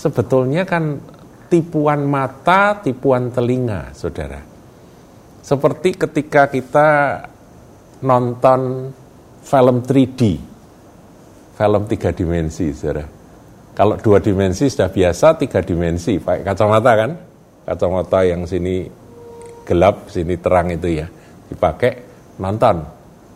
sebetulnya 0.00 0.64
kan 0.64 0.96
tipuan 1.52 2.08
mata, 2.08 2.80
tipuan 2.80 3.28
telinga, 3.28 3.92
saudara. 3.92 4.40
Seperti 5.44 5.94
ketika 5.94 6.48
kita 6.48 6.88
nonton 8.00 8.90
film 9.44 9.76
3D, 9.84 10.20
film 11.52 11.82
tiga 11.84 12.10
dimensi, 12.16 12.72
saudara. 12.72 13.06
Kalau 13.76 14.00
dua 14.00 14.24
dimensi 14.24 14.72
sudah 14.72 14.88
biasa, 14.88 15.36
tiga 15.36 15.60
dimensi, 15.60 16.16
pakai 16.16 16.42
kacamata 16.48 16.92
kan? 16.96 17.35
Kacamata 17.66 18.22
yang 18.22 18.46
sini 18.46 18.86
gelap, 19.66 20.06
sini 20.06 20.38
terang 20.38 20.70
itu 20.70 21.02
ya, 21.02 21.06
dipakai 21.50 21.92
nonton. 22.38 22.86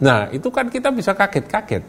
Nah, 0.00 0.30
itu 0.30 0.48
kan 0.48 0.70
kita 0.70 0.94
bisa 0.94 1.12
kaget-kaget. 1.12 1.82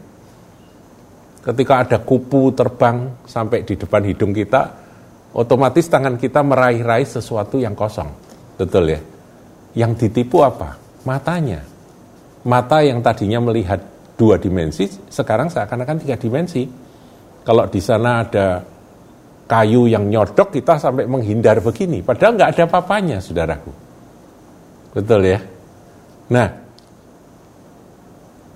Ketika 1.42 1.74
ada 1.86 1.98
kupu 2.02 2.50
terbang 2.52 3.24
sampai 3.24 3.62
di 3.62 3.78
depan 3.78 4.02
hidung 4.04 4.34
kita, 4.34 4.62
otomatis 5.32 5.86
tangan 5.86 6.18
kita 6.18 6.42
meraih-raih 6.42 7.06
sesuatu 7.06 7.62
yang 7.62 7.72
kosong. 7.78 8.10
Betul 8.58 8.92
ya? 8.92 9.00
Yang 9.78 10.06
ditipu 10.06 10.44
apa? 10.44 10.76
Matanya. 11.06 11.64
Mata 12.42 12.82
yang 12.82 13.00
tadinya 13.00 13.38
melihat 13.38 13.78
dua 14.18 14.36
dimensi, 14.36 14.90
sekarang 15.08 15.48
seakan-akan 15.48 16.02
tiga 16.02 16.18
dimensi. 16.18 16.66
Kalau 17.42 17.66
di 17.66 17.80
sana 17.82 18.22
ada 18.22 18.62
kayu 19.46 19.90
yang 19.90 20.08
nyodok 20.08 20.54
kita 20.54 20.78
sampai 20.78 21.04
menghindar 21.04 21.60
begini. 21.60 22.00
Padahal 22.00 22.38
nggak 22.38 22.50
ada 22.56 22.64
papanya, 22.70 23.18
saudaraku. 23.18 23.72
Betul 24.92 25.28
ya? 25.28 25.40
Nah, 26.32 26.48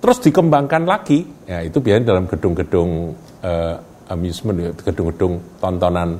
terus 0.01 0.17
dikembangkan 0.21 0.83
lagi, 0.85 1.25
ya 1.45 1.61
itu 1.65 1.77
biasanya 1.81 2.05
dalam 2.15 2.25
gedung-gedung 2.25 3.13
eh, 3.41 3.75
amusement, 4.09 4.73
gedung-gedung 4.81 5.41
tontonan 5.59 6.17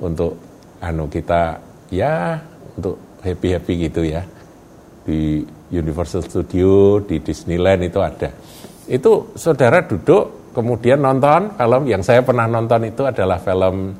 untuk 0.00 0.38
anu 0.84 1.08
kita 1.08 1.56
ya 1.88 2.36
untuk 2.76 3.20
happy 3.24 3.48
happy 3.56 3.72
gitu 3.88 4.02
ya 4.04 4.22
di 5.04 5.44
Universal 5.72 6.24
Studio 6.24 7.00
di 7.00 7.20
Disneyland 7.24 7.88
itu 7.88 8.00
ada 8.04 8.28
itu 8.84 9.32
saudara 9.36 9.80
duduk 9.84 10.43
kemudian 10.54 11.02
nonton 11.02 11.52
film 11.58 11.82
yang 11.90 12.00
saya 12.00 12.22
pernah 12.22 12.46
nonton 12.46 12.86
itu 12.86 13.02
adalah 13.02 13.42
film 13.42 13.92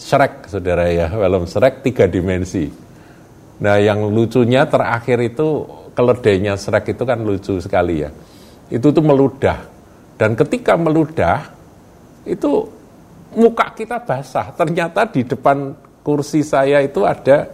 Shrek 0.00 0.48
saudara 0.48 0.88
ya. 0.88 1.12
Film 1.12 1.44
Shrek 1.44 1.84
tiga 1.84 2.08
dimensi. 2.08 2.64
Nah 3.60 3.76
yang 3.76 4.08
lucunya 4.08 4.64
terakhir 4.64 5.20
itu 5.20 5.68
keledainya 5.92 6.56
Shrek 6.56 6.96
itu 6.96 7.04
kan 7.04 7.20
lucu 7.20 7.60
sekali 7.60 8.00
ya. 8.00 8.10
Itu 8.72 8.88
tuh 8.96 9.04
meludah. 9.04 9.60
Dan 10.16 10.32
ketika 10.32 10.80
meludah 10.80 11.52
itu 12.24 12.64
muka 13.36 13.76
kita 13.76 14.00
basah. 14.00 14.56
Ternyata 14.56 15.04
di 15.04 15.28
depan 15.28 15.76
kursi 16.00 16.40
saya 16.40 16.80
itu 16.80 17.04
ada 17.04 17.44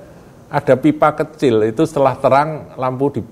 ada 0.46 0.74
pipa 0.78 1.18
kecil. 1.18 1.66
Itu 1.66 1.82
setelah 1.82 2.14
terang 2.14 2.78
lampu 2.78 3.10
di, 3.10 3.22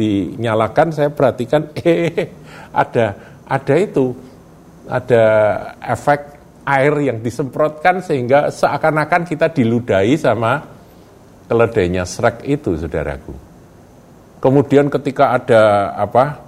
dinyalakan. 0.00 0.96
Saya 0.96 1.12
perhatikan 1.12 1.68
eh 1.84 2.32
ada 2.72 3.36
ada 3.44 3.74
itu 3.76 4.16
ada 4.86 5.24
efek 5.82 6.20
air 6.66 6.94
yang 7.02 7.18
disemprotkan 7.18 8.02
sehingga 8.02 8.50
seakan-akan 8.50 9.26
kita 9.26 9.50
diludahi 9.50 10.14
sama 10.14 10.62
keledainya 11.50 12.06
Shrek 12.06 12.46
itu 12.46 12.78
saudaraku. 12.78 13.34
Kemudian 14.42 14.90
ketika 14.90 15.38
ada 15.38 15.94
apa 15.94 16.42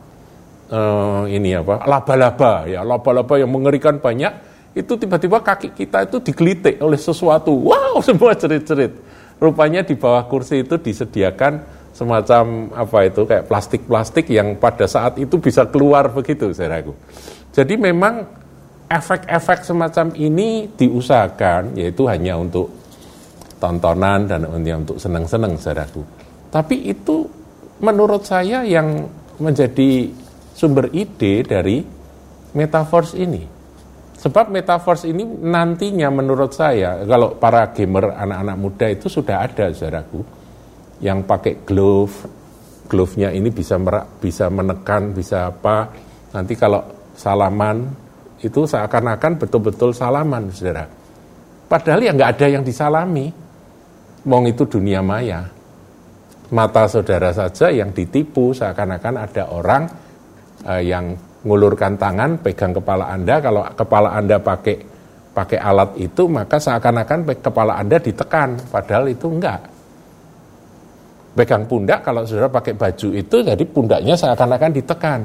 uh, 0.71 1.23
ini 1.31 1.55
apa 1.55 1.87
laba-laba 1.87 2.67
ya 2.67 2.83
laba-laba 2.83 3.35
yang 3.39 3.51
mengerikan 3.51 4.03
banyak 4.03 4.33
itu 4.75 4.99
tiba-tiba 4.99 5.39
kaki 5.39 5.71
kita 5.71 6.03
itu 6.03 6.19
digelitik 6.19 6.83
oleh 6.83 6.99
sesuatu. 6.99 7.55
Wow, 7.55 8.03
semua 8.07 8.35
cerit-cerit. 8.35 8.91
Rupanya 9.39 9.87
di 9.87 9.95
bawah 9.95 10.27
kursi 10.27 10.63
itu 10.67 10.79
disediakan 10.79 11.63
semacam 11.95 12.75
apa 12.75 12.99
itu 13.07 13.23
kayak 13.23 13.47
plastik-plastik 13.47 14.27
yang 14.35 14.59
pada 14.59 14.91
saat 14.91 15.15
itu 15.23 15.39
bisa 15.39 15.63
keluar 15.71 16.11
begitu, 16.11 16.51
saya 16.51 16.75
ragu. 16.75 16.95
Jadi 17.55 17.75
memang 17.79 18.27
efek-efek 18.91 19.63
semacam 19.63 20.11
ini 20.19 20.69
diusahakan 20.75 21.79
yaitu 21.79 22.05
hanya 22.11 22.35
untuk 22.35 22.69
tontonan 23.63 24.27
dan 24.27 24.45
untuk 24.51 24.99
senang-senang, 24.99 25.55
saya 25.57 25.87
ragu. 25.87 26.03
Tapi 26.51 26.91
itu 26.91 27.25
menurut 27.81 28.27
saya 28.27 28.67
yang 28.67 29.07
menjadi 29.39 30.11
sumber 30.55 30.91
ide 30.91 31.47
dari 31.47 31.83
metaverse 32.55 33.19
ini 33.19 33.55
Sebab 34.25 34.49
metaverse 34.49 35.05
ini 35.05 35.21
nantinya 35.21 36.09
menurut 36.09 36.57
saya, 36.57 37.05
kalau 37.05 37.37
para 37.37 37.69
gamer 37.77 38.17
anak-anak 38.17 38.57
muda 38.57 38.87
itu 38.89 39.13
sudah 39.13 39.45
ada, 39.45 39.69
saudaraku, 39.69 40.25
yang 41.05 41.29
pakai 41.29 41.61
glove, 41.61 42.25
glove-nya 42.89 43.29
ini 43.37 43.53
bisa 43.53 43.77
merak, 43.77 44.25
bisa 44.25 44.49
menekan, 44.49 45.13
bisa 45.13 45.53
apa. 45.53 45.93
Nanti 46.33 46.57
kalau 46.57 46.81
salaman, 47.15 47.89
itu 48.45 48.69
seakan-akan 48.69 49.41
betul-betul 49.41 49.91
salaman, 49.97 50.53
saudara. 50.53 50.85
Padahal 51.65 52.01
ya 52.05 52.13
nggak 52.13 52.31
ada 52.39 52.47
yang 52.47 52.65
disalami. 52.67 53.33
Mong 54.25 54.45
itu 54.49 54.65
dunia 54.65 55.05
maya. 55.05 55.45
Mata 56.53 56.89
saudara 56.89 57.33
saja 57.33 57.73
yang 57.73 57.93
ditipu, 57.93 58.53
seakan-akan 58.53 59.15
ada 59.21 59.43
orang 59.53 59.83
uh, 60.65 60.81
yang 60.81 61.17
ngulurkan 61.45 61.97
tangan, 62.01 62.41
pegang 62.41 62.73
kepala 62.73 63.13
Anda. 63.13 63.41
Kalau 63.41 63.65
kepala 63.77 64.17
Anda 64.17 64.41
pakai 64.41 64.77
pakai 65.35 65.59
alat 65.61 65.99
itu, 65.99 66.25
maka 66.31 66.57
seakan-akan 66.57 67.37
kepala 67.43 67.77
Anda 67.77 68.01
ditekan, 68.01 68.55
padahal 68.71 69.11
itu 69.13 69.27
enggak. 69.29 69.61
Pegang 71.35 71.67
pundak, 71.67 72.07
kalau 72.07 72.23
saudara 72.23 72.47
pakai 72.47 72.79
baju 72.79 73.09
itu, 73.11 73.37
jadi 73.43 73.65
pundaknya 73.67 74.15
seakan-akan 74.15 74.71
ditekan. 74.71 75.21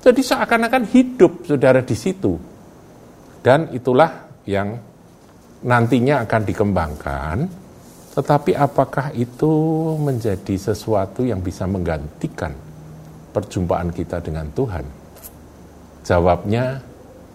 Jadi 0.00 0.20
seakan-akan 0.24 0.84
hidup 0.88 1.44
saudara 1.44 1.84
di 1.84 1.92
situ. 1.92 2.40
Dan 3.40 3.72
itulah 3.72 4.28
yang 4.48 4.76
nantinya 5.64 6.24
akan 6.24 6.42
dikembangkan, 6.44 7.36
tetapi 8.16 8.56
apakah 8.56 9.12
itu 9.16 9.52
menjadi 10.00 10.56
sesuatu 10.56 11.24
yang 11.24 11.40
bisa 11.44 11.68
menggantikan 11.68 12.52
perjumpaan 13.32 13.92
kita 13.92 14.20
dengan 14.24 14.48
Tuhan? 14.52 14.84
Jawabnya 16.04 16.80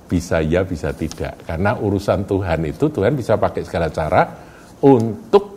bisa 0.06 0.42
ya, 0.42 0.62
bisa 0.66 0.94
tidak. 0.94 1.42
Karena 1.46 1.78
urusan 1.78 2.26
Tuhan 2.26 2.66
itu 2.70 2.86
Tuhan 2.90 3.14
bisa 3.14 3.38
pakai 3.38 3.62
segala 3.66 3.90
cara 3.90 4.26
untuk 4.82 5.54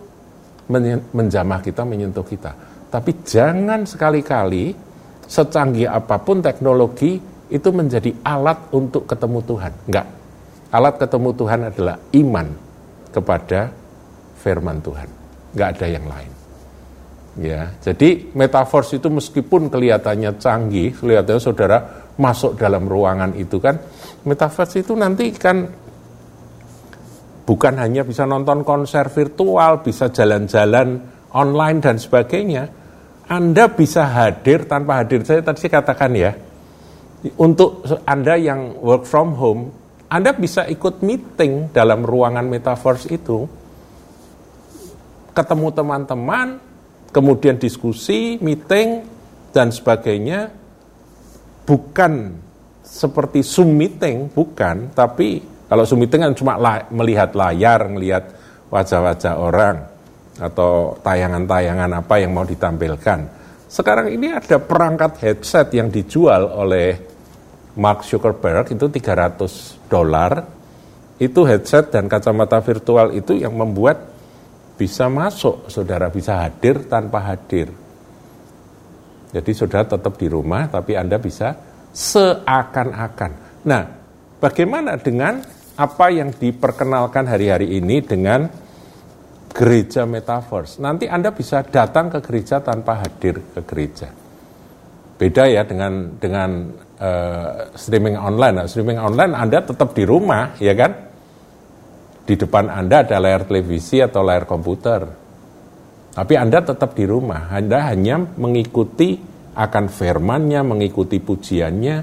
menjamah 1.13 1.61
kita, 1.65 1.85
menyentuh 1.85 2.25
kita. 2.25 2.53
Tapi 2.89 3.21
jangan 3.25 3.85
sekali-kali 3.85 4.88
secanggih 5.29 5.87
apa 5.87 6.17
pun 6.19 6.41
teknologi 6.41 7.21
itu 7.49 7.69
menjadi 7.71 8.13
alat 8.25 8.73
untuk 8.73 9.05
ketemu 9.05 9.39
Tuhan. 9.45 9.73
Enggak. 9.89 10.07
Alat 10.69 10.95
ketemu 11.01 11.31
Tuhan 11.37 11.61
adalah 11.69 11.97
iman 12.17 12.47
kepada 13.13 13.61
firman 14.41 14.81
Tuhan. 14.81 15.09
Enggak 15.57 15.69
ada 15.77 15.87
yang 15.89 16.07
lain. 16.09 16.33
Ya, 17.39 17.71
jadi 17.79 18.35
metaverse 18.35 18.99
itu 18.99 19.07
meskipun 19.07 19.71
kelihatannya 19.71 20.43
canggih, 20.43 20.91
kelihatannya 20.99 21.39
saudara 21.39 21.79
masuk 22.19 22.59
dalam 22.59 22.91
ruangan 22.91 23.31
itu 23.39 23.63
kan 23.63 23.79
metaverse 24.27 24.83
itu 24.83 24.99
nanti 24.99 25.31
kan 25.31 25.71
bukan 27.47 27.75
hanya 27.79 28.03
bisa 28.03 28.27
nonton 28.27 28.67
konser 28.67 29.07
virtual, 29.15 29.87
bisa 29.87 30.11
jalan-jalan 30.11 30.99
online 31.33 31.79
dan 31.79 31.97
sebagainya. 31.97 32.69
Anda 33.29 33.69
bisa 33.69 34.09
hadir 34.09 34.65
tanpa 34.65 35.05
hadir. 35.05 35.21
Saya 35.21 35.45
tadi 35.45 35.61
saya 35.61 35.85
katakan 35.85 36.17
ya, 36.17 36.33
untuk 37.37 37.85
Anda 38.09 38.41
yang 38.41 38.81
work 38.81 39.05
from 39.05 39.37
home, 39.37 39.63
Anda 40.09 40.33
bisa 40.33 40.65
ikut 40.65 41.05
meeting 41.05 41.69
dalam 41.77 42.09
ruangan 42.09 42.49
metaverse 42.49 43.13
itu, 43.13 43.45
ketemu 45.37 45.69
teman-teman, 45.77 46.57
kemudian 47.13 47.61
diskusi, 47.61 48.41
meeting, 48.41 49.05
dan 49.53 49.69
sebagainya, 49.77 50.49
bukan 51.69 52.33
seperti 52.81 53.45
Zoom 53.45 53.77
meeting, 53.77 54.33
bukan, 54.33 54.89
tapi 54.97 55.45
kalau 55.69 55.85
Zoom 55.85 56.01
meeting 56.01 56.25
kan 56.25 56.33
cuma 56.33 56.57
la 56.57 56.89
melihat 56.89 57.37
layar, 57.37 57.93
melihat 57.93 58.25
wajah-wajah 58.73 59.37
orang 59.37 59.98
atau 60.39 60.95
tayangan-tayangan 61.03 61.91
apa 61.99 62.15
yang 62.23 62.35
mau 62.35 62.47
ditampilkan. 62.47 63.21
Sekarang 63.69 64.09
ini 64.09 64.33
ada 64.33 64.57
perangkat 64.57 65.21
headset 65.21 65.69
yang 65.77 65.93
dijual 65.93 66.49
oleh 66.49 66.97
Mark 67.77 68.07
Zuckerberg 68.07 68.73
itu 68.73 68.87
300 68.89 69.91
dolar. 69.91 70.57
Itu 71.19 71.43
headset 71.43 71.91
dan 71.91 72.07
kacamata 72.07 72.63
virtual 72.63 73.11
itu 73.11 73.35
yang 73.35 73.59
membuat 73.59 74.15
bisa 74.79 75.11
masuk, 75.11 75.67
saudara 75.67 76.07
bisa 76.07 76.47
hadir 76.47 76.87
tanpa 76.87 77.19
hadir. 77.27 77.75
Jadi 79.35 79.51
saudara 79.53 79.85
tetap 79.85 80.15
di 80.15 80.31
rumah, 80.31 80.71
tapi 80.71 80.95
Anda 80.95 81.19
bisa 81.19 81.59
seakan-akan. 81.91 83.33
Nah, 83.67 83.83
bagaimana 84.39 84.95
dengan 84.97 85.43
apa 85.75 86.07
yang 86.15 86.31
diperkenalkan 86.31 87.27
hari-hari 87.27 87.79
ini 87.83 87.99
dengan 88.03 88.47
gereja 89.59 90.07
metaverse? 90.07 90.79
Nanti 90.79 91.11
Anda 91.11 91.35
bisa 91.35 91.67
datang 91.67 92.15
ke 92.15 92.23
gereja 92.23 92.63
tanpa 92.63 93.03
hadir 93.03 93.43
ke 93.43 93.61
gereja. 93.67 94.07
Beda 95.19 95.51
ya 95.51 95.67
dengan 95.67 96.15
dengan 96.15 96.71
uh, 97.03 97.75
streaming 97.75 98.15
online. 98.15 98.55
Nah, 98.63 98.67
streaming 98.71 99.03
online 99.03 99.35
Anda 99.35 99.67
tetap 99.67 99.99
di 99.99 100.07
rumah, 100.07 100.55
ya 100.63 100.79
kan? 100.79 100.93
Di 102.23 102.39
depan 102.39 102.71
Anda 102.71 103.03
ada 103.03 103.19
layar 103.19 103.43
televisi 103.51 103.99
atau 103.99 104.23
layar 104.23 104.47
komputer 104.47 105.27
tapi 106.19 106.35
Anda 106.35 106.59
tetap 106.67 106.99
di 106.99 107.07
rumah, 107.07 107.47
Anda 107.47 107.95
hanya 107.95 108.19
mengikuti 108.19 109.15
akan 109.55 109.87
firmannya, 109.87 110.67
mengikuti 110.67 111.23
pujiannya. 111.23 111.97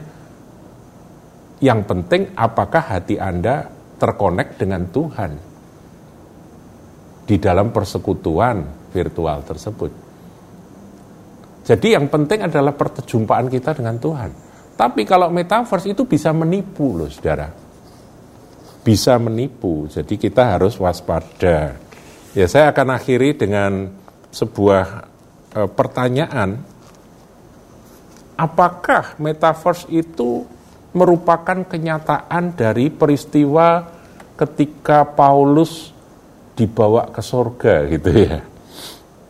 Yang 1.59 1.79
penting 1.83 2.31
apakah 2.31 2.95
hati 2.95 3.19
Anda 3.19 3.67
terkonek 3.99 4.55
dengan 4.55 4.87
Tuhan 4.87 5.54
di 7.25 7.41
dalam 7.41 7.73
persekutuan 7.73 8.89
virtual 8.93 9.41
tersebut. 9.41 9.91
Jadi 11.65 11.97
yang 11.97 12.05
penting 12.05 12.45
adalah 12.45 12.77
perjumpaan 12.77 13.49
kita 13.49 13.73
dengan 13.73 13.97
Tuhan. 13.97 14.31
Tapi 14.77 15.01
kalau 15.07 15.33
metaverse 15.33 15.89
itu 15.89 16.05
bisa 16.05 16.29
menipu 16.29 16.93
loh 16.93 17.09
saudara. 17.09 17.49
Bisa 18.85 19.17
menipu, 19.17 19.89
jadi 19.89 20.13
kita 20.13 20.45
harus 20.45 20.77
waspada. 20.77 21.73
Ya 22.37 22.45
saya 22.45 22.69
akan 22.69 22.93
akhiri 22.93 23.33
dengan 23.33 23.89
sebuah 24.29 25.09
e, 25.57 25.59
pertanyaan, 25.73 26.61
apakah 28.37 29.17
metaverse 29.17 29.89
itu 29.89 30.45
merupakan 30.93 31.65
kenyataan 31.65 32.53
dari 32.53 32.93
peristiwa 32.93 33.89
ketika 34.37 35.07
Paulus 35.07 35.94
dibawa 36.55 37.11
ke 37.11 37.21
surga 37.21 37.85
gitu 37.91 38.09
ya. 38.15 38.39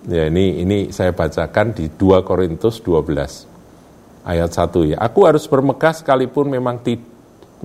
Ya 0.05 0.29
ini 0.29 0.61
ini 0.61 0.77
saya 0.93 1.09
bacakan 1.17 1.73
di 1.73 1.89
2 1.89 2.21
Korintus 2.21 2.77
12 2.85 4.25
ayat 4.25 4.49
1 4.53 4.93
ya. 4.93 4.97
Aku 5.01 5.25
harus 5.25 5.49
bermegah 5.49 5.93
sekalipun 5.97 6.53
memang 6.53 6.77
ti, 6.81 7.01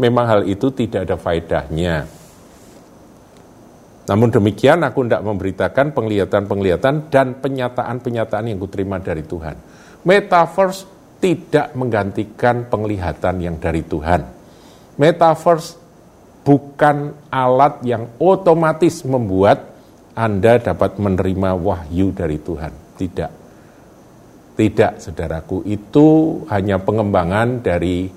memang 0.01 0.25
hal 0.25 0.41
itu 0.49 0.73
tidak 0.73 1.09
ada 1.09 1.17
faedahnya. 1.21 2.09
Namun 4.09 4.29
demikian 4.33 4.81
aku 4.83 5.07
tidak 5.07 5.23
memberitakan 5.23 5.95
penglihatan-penglihatan 5.95 7.13
dan 7.13 7.39
penyataan-penyataan 7.39 8.45
yang 8.51 8.59
kuterima 8.59 8.99
dari 8.99 9.23
Tuhan. 9.23 9.55
Metaverse 10.03 10.89
tidak 11.21 11.77
menggantikan 11.77 12.67
penglihatan 12.67 13.37
yang 13.39 13.57
dari 13.61 13.85
Tuhan. 13.85 14.25
Metaverse 14.97 15.80
bukan 16.51 17.15
alat 17.31 17.79
yang 17.87 18.19
otomatis 18.19 19.07
membuat 19.07 19.71
Anda 20.19 20.59
dapat 20.59 20.99
menerima 20.99 21.55
wahyu 21.55 22.11
dari 22.11 22.43
Tuhan. 22.43 22.99
Tidak. 22.99 23.31
Tidak, 24.59 24.93
saudaraku. 24.99 25.63
Itu 25.63 26.43
hanya 26.51 26.83
pengembangan 26.83 27.63
dari 27.63 28.11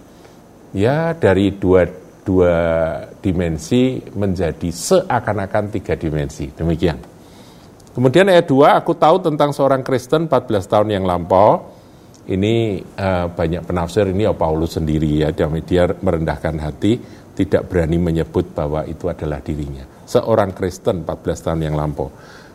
ya 0.73 1.13
dari 1.13 1.53
dua 1.61 1.85
dua 2.25 2.55
dimensi 3.21 4.01
menjadi 4.17 4.73
seakan-akan 4.73 5.69
tiga 5.69 5.93
dimensi. 5.93 6.49
Demikian. 6.49 7.13
Kemudian 7.93 8.25
ayat 8.25 8.49
2, 8.49 8.73
aku 8.73 8.97
tahu 8.97 9.21
tentang 9.21 9.53
seorang 9.53 9.85
Kristen 9.85 10.25
14 10.25 10.65
tahun 10.65 10.97
yang 10.97 11.05
lampau. 11.05 11.77
Ini 12.25 12.81
uh, 12.81 13.29
banyak 13.29 13.69
penafsir, 13.69 14.09
ini 14.09 14.25
ya 14.25 14.33
Paulus 14.33 14.81
sendiri 14.81 15.21
ya, 15.21 15.29
dia 15.29 15.45
merendahkan 16.01 16.57
hati 16.57 16.97
tidak 17.33 17.67
berani 17.67 17.97
menyebut 17.97 18.53
bahwa 18.53 18.85
itu 18.85 19.09
adalah 19.09 19.41
dirinya. 19.41 19.83
Seorang 20.05 20.53
Kristen 20.53 21.01
14 21.01 21.45
tahun 21.45 21.61
yang 21.65 21.75
lampau. 21.75 22.13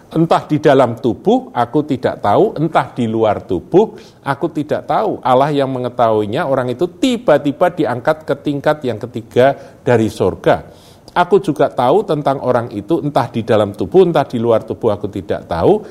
Entah 0.08 0.48
di 0.48 0.56
dalam 0.56 0.96
tubuh, 0.96 1.52
aku 1.52 1.84
tidak 1.84 2.24
tahu. 2.24 2.56
Entah 2.56 2.96
di 2.96 3.04
luar 3.04 3.44
tubuh, 3.44 3.92
aku 4.24 4.48
tidak 4.48 4.88
tahu. 4.88 5.20
Allah 5.20 5.52
yang 5.52 5.68
mengetahuinya, 5.68 6.48
orang 6.48 6.72
itu 6.72 6.88
tiba-tiba 6.88 7.68
diangkat 7.68 8.24
ke 8.24 8.34
tingkat 8.40 8.80
yang 8.88 8.96
ketiga 8.96 9.52
dari 9.84 10.08
sorga. 10.08 10.64
Aku 11.12 11.44
juga 11.44 11.68
tahu 11.68 12.08
tentang 12.08 12.40
orang 12.40 12.72
itu, 12.72 13.04
entah 13.04 13.28
di 13.28 13.44
dalam 13.44 13.76
tubuh, 13.76 14.08
entah 14.08 14.24
di 14.24 14.40
luar 14.40 14.64
tubuh, 14.64 14.96
aku 14.96 15.12
tidak 15.12 15.44
tahu. 15.44 15.84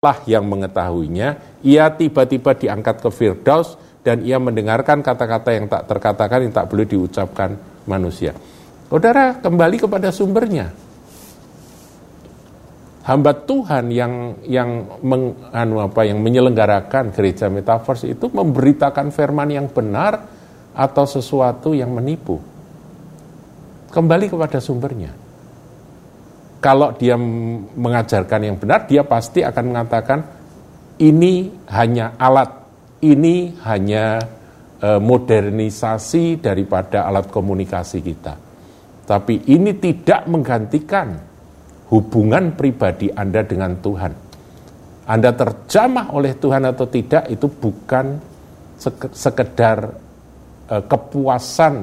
Allah 0.00 0.18
yang 0.24 0.48
mengetahuinya, 0.48 1.60
ia 1.60 1.92
tiba-tiba 1.92 2.56
diangkat 2.56 3.04
ke 3.04 3.10
Firdaus, 3.12 3.76
dan 4.00 4.24
ia 4.24 4.40
mendengarkan 4.40 5.04
kata-kata 5.04 5.52
yang 5.52 5.68
tak 5.68 5.84
terkatakan, 5.84 6.48
yang 6.48 6.54
tak 6.56 6.64
boleh 6.72 6.88
diucapkan 6.88 7.69
manusia. 7.88 8.36
Saudara 8.90 9.38
kembali 9.38 9.76
kepada 9.78 10.10
sumbernya. 10.10 10.74
Hamba 13.00 13.32
Tuhan 13.32 13.90
yang 13.90 14.38
yang 14.44 15.00
meng, 15.00 15.34
anu 15.50 15.80
apa 15.80 16.04
yang 16.04 16.20
menyelenggarakan 16.20 17.10
gereja 17.14 17.48
metaverse 17.48 18.06
itu 18.06 18.28
memberitakan 18.28 19.08
firman 19.10 19.50
yang 19.50 19.66
benar 19.72 20.26
atau 20.76 21.04
sesuatu 21.08 21.72
yang 21.72 21.90
menipu. 21.90 22.38
Kembali 23.90 24.30
kepada 24.30 24.62
sumbernya. 24.62 25.10
Kalau 26.60 26.92
dia 26.92 27.16
mengajarkan 27.16 28.40
yang 28.44 28.56
benar, 28.60 28.84
dia 28.84 29.00
pasti 29.00 29.40
akan 29.40 29.64
mengatakan 29.64 30.18
ini 31.00 31.48
hanya 31.72 32.12
alat, 32.20 32.52
ini 33.00 33.56
hanya 33.64 34.20
modernisasi 34.80 36.40
daripada 36.40 37.04
alat 37.04 37.28
komunikasi 37.28 38.00
kita. 38.00 38.34
Tapi 39.04 39.52
ini 39.52 39.76
tidak 39.76 40.24
menggantikan 40.30 41.18
hubungan 41.90 42.54
pribadi 42.56 43.10
Anda 43.12 43.42
dengan 43.44 43.76
Tuhan. 43.82 44.12
Anda 45.10 45.34
terjamah 45.34 46.14
oleh 46.14 46.38
Tuhan 46.38 46.62
atau 46.64 46.86
tidak 46.86 47.26
itu 47.28 47.50
bukan 47.50 48.22
sekedar 49.10 49.78
eh, 50.70 50.82
kepuasan 50.86 51.74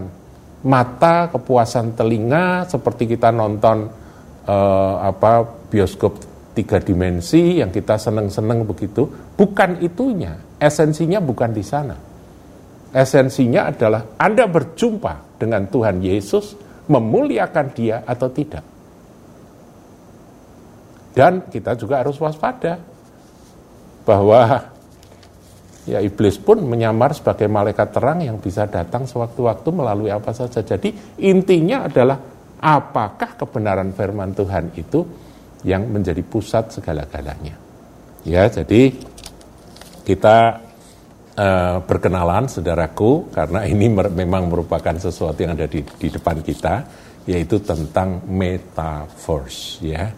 mata, 0.66 1.30
kepuasan 1.30 1.94
telinga 1.94 2.66
seperti 2.66 3.14
kita 3.14 3.30
nonton 3.30 3.92
eh, 4.48 4.96
apa 5.04 5.44
bioskop 5.68 6.18
tiga 6.56 6.82
dimensi 6.82 7.62
yang 7.62 7.70
kita 7.70 8.00
seneng-seneng 8.00 8.66
begitu, 8.66 9.06
bukan 9.38 9.78
itunya. 9.84 10.34
Esensinya 10.58 11.22
bukan 11.22 11.54
di 11.54 11.62
sana 11.62 12.07
esensinya 12.92 13.72
adalah 13.72 14.16
Anda 14.20 14.48
berjumpa 14.48 15.40
dengan 15.40 15.68
Tuhan 15.68 16.00
Yesus, 16.04 16.58
memuliakan 16.88 17.68
Dia 17.76 18.04
atau 18.04 18.28
tidak. 18.32 18.64
Dan 21.18 21.50
kita 21.50 21.74
juga 21.74 22.06
harus 22.06 22.14
waspada 22.22 22.78
bahwa 24.06 24.70
ya 25.90 25.98
iblis 26.04 26.38
pun 26.38 26.62
menyamar 26.62 27.18
sebagai 27.18 27.50
malaikat 27.50 27.90
terang 27.90 28.22
yang 28.22 28.38
bisa 28.38 28.70
datang 28.70 29.10
sewaktu-waktu 29.10 29.70
melalui 29.74 30.14
apa 30.14 30.30
saja. 30.36 30.62
Jadi 30.62 30.94
intinya 31.26 31.90
adalah 31.90 32.22
apakah 32.62 33.34
kebenaran 33.34 33.98
firman 33.98 34.36
Tuhan 34.38 34.78
itu 34.78 35.02
yang 35.66 35.90
menjadi 35.90 36.22
pusat 36.22 36.70
segala-galanya. 36.70 37.58
Ya, 38.28 38.46
jadi 38.52 38.94
kita 40.06 40.67
uh, 41.38 41.78
berkenalan 41.86 42.50
saudaraku 42.50 43.30
karena 43.30 43.64
ini 43.70 43.88
memang 43.94 44.50
merupakan 44.50 44.98
sesuatu 44.98 45.38
yang 45.46 45.54
ada 45.54 45.70
di, 45.70 45.86
di 45.86 46.08
depan 46.10 46.42
kita 46.42 46.76
yaitu 47.30 47.60
tentang 47.62 48.24
metaverse 48.26 49.84
ya. 49.84 50.10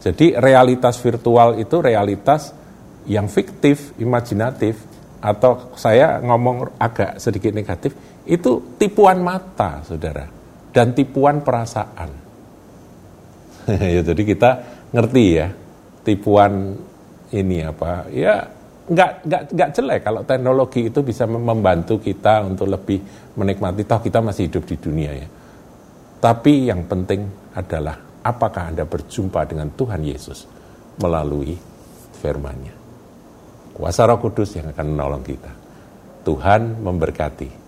Jadi 0.00 0.32
realitas 0.36 0.96
virtual 0.96 1.60
itu 1.60 1.76
realitas 1.80 2.56
yang 3.04 3.28
fiktif, 3.28 3.96
imajinatif 4.00 4.80
atau 5.20 5.76
saya 5.76 6.20
ngomong 6.24 6.80
agak 6.80 7.20
sedikit 7.20 7.52
negatif 7.52 7.92
itu 8.24 8.76
tipuan 8.80 9.20
mata 9.20 9.84
saudara 9.84 10.24
dan 10.72 10.96
tipuan 10.96 11.44
perasaan. 11.44 12.10
ya, 13.96 14.00
jadi 14.00 14.22
kita 14.24 14.50
ngerti 14.92 15.24
ya 15.36 15.48
tipuan 16.04 16.76
ini 17.30 17.62
apa 17.62 18.08
ya 18.10 18.59
nggak 18.90 19.10
nggak 19.22 19.42
nggak 19.54 19.70
jelek 19.70 20.00
kalau 20.02 20.26
teknologi 20.26 20.90
itu 20.90 21.00
bisa 21.06 21.22
membantu 21.30 22.02
kita 22.02 22.42
untuk 22.42 22.66
lebih 22.66 22.98
menikmati 23.38 23.86
toh 23.86 24.02
kita 24.02 24.18
masih 24.18 24.50
hidup 24.50 24.66
di 24.66 24.76
dunia 24.76 25.10
ya. 25.14 25.28
Tapi 26.20 26.68
yang 26.68 26.84
penting 26.90 27.24
adalah 27.54 27.96
apakah 28.20 28.68
Anda 28.68 28.84
berjumpa 28.84 29.46
dengan 29.48 29.72
Tuhan 29.72 30.02
Yesus 30.04 30.44
melalui 31.00 31.56
firman-Nya. 32.20 32.74
Kuasa 33.72 34.04
Roh 34.04 34.20
Kudus 34.20 34.52
yang 34.58 34.68
akan 34.74 34.86
menolong 34.92 35.24
kita. 35.24 35.52
Tuhan 36.20 36.84
memberkati. 36.84 37.59